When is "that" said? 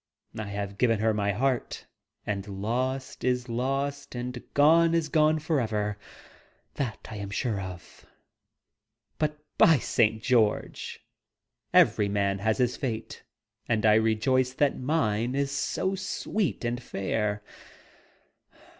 6.73-7.07, 14.53-14.75